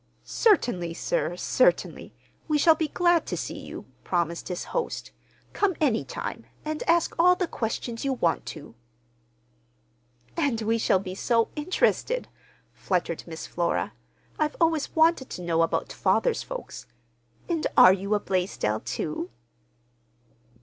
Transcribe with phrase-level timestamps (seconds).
[0.23, 2.15] "Certainly, sir, certainly!
[2.47, 5.11] We shall be glad to see you," promised his host.
[5.53, 8.73] "Come any time, and ask all the questions you want to."
[10.35, 12.27] "And we shall be so interested,"
[12.73, 13.93] fluttered Miss Flora.
[14.39, 16.87] "I've always wanted to know about father's folks.
[17.47, 19.29] And are you a Blaisdell, too?"